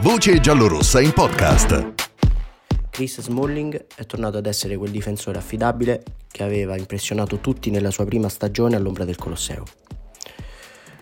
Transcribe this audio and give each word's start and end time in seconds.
Voce 0.00 0.38
giallorossa 0.38 1.00
in 1.00 1.12
podcast. 1.12 1.94
Chris 2.88 3.20
Smalling 3.20 3.86
è 3.96 4.06
tornato 4.06 4.38
ad 4.38 4.46
essere 4.46 4.76
quel 4.76 4.92
difensore 4.92 5.38
affidabile 5.38 6.04
che 6.30 6.44
aveva 6.44 6.76
impressionato 6.76 7.38
tutti 7.38 7.70
nella 7.70 7.90
sua 7.90 8.04
prima 8.04 8.28
stagione 8.28 8.76
all'ombra 8.76 9.04
del 9.04 9.16
Colosseo. 9.16 9.64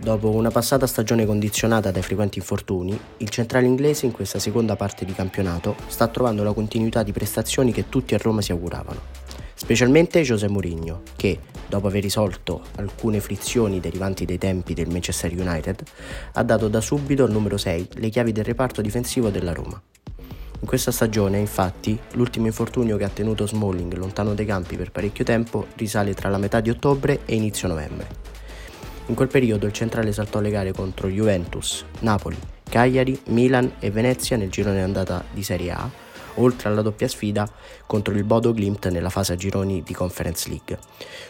Dopo 0.00 0.30
una 0.30 0.50
passata 0.50 0.88
stagione 0.88 1.24
condizionata 1.24 1.92
dai 1.92 2.02
frequenti 2.02 2.38
infortuni, 2.38 2.98
il 3.18 3.28
centrale 3.28 3.66
inglese 3.66 4.06
in 4.06 4.12
questa 4.12 4.40
seconda 4.40 4.74
parte 4.74 5.04
di 5.04 5.12
campionato 5.12 5.76
sta 5.86 6.08
trovando 6.08 6.42
la 6.42 6.52
continuità 6.52 7.04
di 7.04 7.12
prestazioni 7.12 7.70
che 7.70 7.88
tutti 7.88 8.14
a 8.14 8.18
Roma 8.18 8.42
si 8.42 8.50
auguravano. 8.50 9.19
Specialmente 9.62 10.22
José 10.22 10.48
Mourinho, 10.48 11.02
che, 11.14 11.38
dopo 11.68 11.86
aver 11.86 12.02
risolto 12.02 12.62
alcune 12.76 13.20
frizioni 13.20 13.78
derivanti 13.78 14.24
dai 14.24 14.38
tempi 14.38 14.74
del 14.74 14.88
Manchester 14.88 15.30
United, 15.38 15.82
ha 16.32 16.42
dato 16.42 16.66
da 16.68 16.80
subito 16.80 17.24
al 17.24 17.30
numero 17.30 17.58
6 17.58 17.88
le 17.96 18.08
chiavi 18.08 18.32
del 18.32 18.42
reparto 18.42 18.80
difensivo 18.80 19.28
della 19.28 19.52
Roma. 19.52 19.80
In 20.62 20.66
questa 20.66 20.90
stagione, 20.90 21.38
infatti, 21.38 21.96
l'ultimo 22.14 22.46
infortunio 22.46 22.96
che 22.96 23.04
ha 23.04 23.10
tenuto 23.10 23.46
Smalling 23.46 23.94
lontano 23.94 24.34
dai 24.34 24.46
campi 24.46 24.76
per 24.76 24.90
parecchio 24.90 25.24
tempo 25.24 25.66
risale 25.76 26.14
tra 26.14 26.30
la 26.30 26.38
metà 26.38 26.60
di 26.60 26.70
ottobre 26.70 27.20
e 27.26 27.34
inizio 27.34 27.68
novembre. 27.68 28.08
In 29.06 29.14
quel 29.14 29.28
periodo 29.28 29.66
il 29.66 29.72
centrale 29.72 30.10
saltò 30.12 30.40
le 30.40 30.50
gare 30.50 30.72
contro 30.72 31.06
Juventus, 31.06 31.84
Napoli, 32.00 32.36
Cagliari, 32.68 33.20
Milan 33.26 33.74
e 33.78 33.90
Venezia 33.90 34.36
nel 34.36 34.50
girone 34.50 34.82
andata 34.82 35.22
di 35.30 35.42
Serie 35.42 35.70
A, 35.70 35.90
oltre 36.34 36.68
alla 36.68 36.82
doppia 36.82 37.08
sfida 37.08 37.48
contro 37.86 38.14
il 38.14 38.24
Bodo 38.24 38.52
Glimt 38.52 38.88
nella 38.88 39.10
fase 39.10 39.32
a 39.32 39.36
gironi 39.36 39.82
di 39.82 39.94
Conference 39.94 40.48
League. 40.48 40.78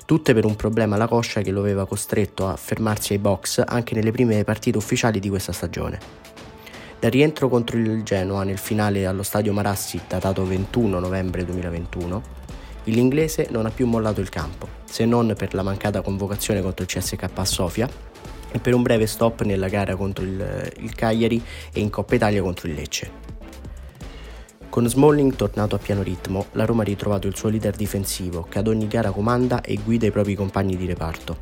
Tutte 0.05 0.34
per 0.34 0.45
un 0.45 0.56
problema 0.56 0.97
alla 0.97 1.09
coscia 1.09 1.41
che 1.41 1.51
lo 1.51 1.61
aveva 1.61 1.87
costretto 1.87 2.47
a 2.47 2.56
fermarsi 2.56 3.15
ai 3.15 3.19
box 3.19 3.62
anche 3.67 3.95
nelle 3.95 4.11
prime 4.11 4.45
partite 4.45 4.77
ufficiali 4.77 5.21
di 5.21 5.28
questa 5.28 5.53
stagione. 5.53 5.98
Dal 7.01 7.11
rientro 7.11 7.48
contro 7.48 7.78
il 7.78 8.03
Genoa 8.03 8.45
nel 8.45 8.59
finale 8.59 9.06
allo 9.06 9.23
stadio 9.23 9.55
Marassi 9.55 10.01
datato 10.06 10.45
21 10.45 10.98
novembre 10.98 11.47
2021, 11.47 12.23
l'inglese 12.84 13.48
non 13.51 13.65
ha 13.65 13.71
più 13.71 13.87
mollato 13.87 14.21
il 14.21 14.28
campo, 14.28 14.69
se 14.84 15.06
non 15.06 15.34
per 15.37 15.55
la 15.55 15.62
mancata 15.62 16.03
convocazione 16.03 16.61
contro 16.61 16.84
il 16.84 16.91
CSK 16.91 17.28
a 17.33 17.45
Sofia 17.47 17.89
e 18.53 18.59
per 18.59 18.75
un 18.75 18.83
breve 18.83 19.06
stop 19.06 19.43
nella 19.43 19.69
gara 19.69 19.97
contro 19.97 20.25
il, 20.25 20.73
il 20.78 20.95
Cagliari 20.95 21.43
e 21.73 21.81
in 21.81 21.89
Coppa 21.89 22.17
Italia 22.17 22.43
contro 22.43 22.69
il 22.69 22.75
Lecce. 22.75 23.11
Con 24.71 24.89
Smalling 24.89 25.35
tornato 25.35 25.75
a 25.75 25.79
piano 25.79 26.01
ritmo, 26.01 26.47
la 26.53 26.65
Roma 26.65 26.83
ha 26.83 26.85
ritrovato 26.85 27.27
il 27.27 27.35
suo 27.37 27.49
leader 27.49 27.75
difensivo 27.75 28.47
che 28.49 28.61
ad 28.61 28.69
ogni 28.69 28.87
gara 28.87 29.11
comanda 29.11 29.62
e 29.62 29.77
guida 29.85 30.07
i 30.07 30.12
propri 30.12 30.37
compagni 30.37 30.77
di 30.77 30.87
reparto. 30.87 31.37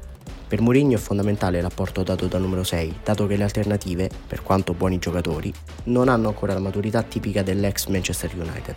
Per 0.48 0.62
Mourinho 0.62 0.94
è 0.94 0.98
fondamentale 0.98 1.60
l'apporto 1.60 2.02
dato 2.02 2.26
da 2.26 2.38
numero 2.38 2.64
6, 2.64 3.00
dato 3.04 3.26
che 3.26 3.36
le 3.36 3.42
alternative, 3.42 4.08
per 4.26 4.42
quanto 4.42 4.72
buoni 4.72 4.98
giocatori, 4.98 5.52
non 5.84 6.08
hanno 6.08 6.28
ancora 6.28 6.54
la 6.54 6.58
maturità 6.58 7.02
tipica 7.02 7.42
dell'ex 7.42 7.88
Manchester 7.88 8.32
United. 8.34 8.76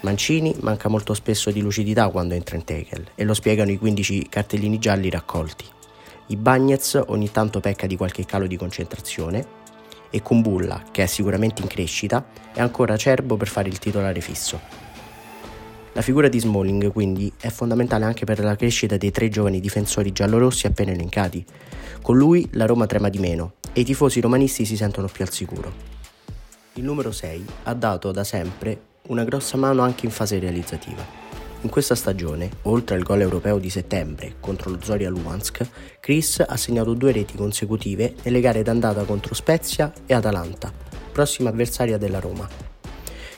Mancini 0.00 0.54
manca 0.60 0.90
molto 0.90 1.14
spesso 1.14 1.50
di 1.50 1.62
lucidità 1.62 2.10
quando 2.10 2.34
entra 2.34 2.56
in 2.56 2.64
tackle 2.64 3.12
e 3.14 3.24
lo 3.24 3.32
spiegano 3.32 3.70
i 3.70 3.78
15 3.78 4.26
cartellini 4.28 4.78
gialli 4.78 5.08
raccolti. 5.08 5.64
I 6.26 6.36
Bagnets 6.36 7.02
ogni 7.06 7.30
tanto 7.30 7.60
pecca 7.60 7.86
di 7.86 7.96
qualche 7.96 8.26
calo 8.26 8.46
di 8.46 8.58
concentrazione 8.58 9.56
e 10.10 10.22
Kumbulla, 10.22 10.84
che 10.90 11.02
è 11.02 11.06
sicuramente 11.06 11.62
in 11.62 11.68
crescita, 11.68 12.24
è 12.52 12.60
ancora 12.60 12.94
acerbo 12.94 13.36
per 13.36 13.48
fare 13.48 13.68
il 13.68 13.78
titolare 13.78 14.20
fisso. 14.20 14.60
La 15.92 16.02
figura 16.02 16.28
di 16.28 16.38
Smalling 16.38 16.92
quindi 16.92 17.32
è 17.40 17.48
fondamentale 17.48 18.04
anche 18.04 18.24
per 18.24 18.38
la 18.40 18.54
crescita 18.54 18.96
dei 18.96 19.10
tre 19.10 19.28
giovani 19.28 19.58
difensori 19.58 20.12
giallorossi 20.12 20.66
appena 20.66 20.92
elencati. 20.92 21.44
Con 22.00 22.16
lui 22.16 22.48
la 22.52 22.66
Roma 22.66 22.86
trema 22.86 23.08
di 23.08 23.18
meno 23.18 23.54
e 23.72 23.80
i 23.80 23.84
tifosi 23.84 24.20
romanisti 24.20 24.64
si 24.64 24.76
sentono 24.76 25.08
più 25.08 25.24
al 25.24 25.32
sicuro. 25.32 25.72
Il 26.74 26.84
numero 26.84 27.10
6 27.10 27.44
ha 27.64 27.74
dato 27.74 28.12
da 28.12 28.22
sempre 28.22 28.80
una 29.08 29.24
grossa 29.24 29.56
mano 29.56 29.82
anche 29.82 30.06
in 30.06 30.12
fase 30.12 30.38
realizzativa. 30.38 31.27
In 31.62 31.70
questa 31.70 31.96
stagione, 31.96 32.50
oltre 32.62 32.94
al 32.94 33.02
gol 33.02 33.20
europeo 33.20 33.58
di 33.58 33.68
settembre 33.68 34.34
contro 34.38 34.70
lo 34.70 34.78
Zoria 34.80 35.10
Luhansk, 35.10 35.68
Chris 35.98 36.44
ha 36.46 36.56
segnato 36.56 36.94
due 36.94 37.10
reti 37.10 37.36
consecutive 37.36 38.14
nelle 38.22 38.40
gare 38.40 38.62
d'andata 38.62 39.02
contro 39.02 39.34
Spezia 39.34 39.92
e 40.06 40.14
Atalanta, 40.14 40.72
prossima 41.10 41.48
avversaria 41.48 41.98
della 41.98 42.20
Roma. 42.20 42.48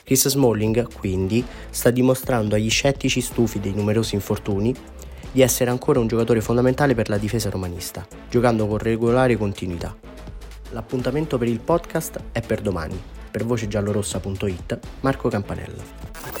Chris 0.03 0.27
Smalling, 0.27 0.93
quindi, 0.99 1.43
sta 1.71 1.89
dimostrando 1.89 2.53
agli 2.53 2.69
scettici 2.69 3.21
stufi 3.21 3.59
dei 3.59 3.73
numerosi 3.73 4.13
infortuni 4.13 4.75
di 5.31 5.41
essere 5.41 5.71
ancora 5.71 5.99
un 5.99 6.07
giocatore 6.07 6.41
fondamentale 6.41 6.93
per 6.93 7.09
la 7.09 7.17
difesa 7.17 7.49
romanista, 7.49 8.05
giocando 8.29 8.67
con 8.67 8.77
regolare 8.77 9.35
continuità. 9.35 9.95
L'appuntamento 10.69 11.39
per 11.39 11.47
il 11.47 11.59
podcast 11.59 12.21
è 12.31 12.41
per 12.41 12.61
domani, 12.61 13.01
per 13.31 13.45
vocegiallorossa.it, 13.45 14.79
Marco 14.99 15.27
Campanella. 15.27 16.40